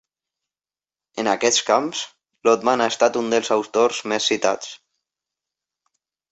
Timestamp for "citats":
4.33-4.75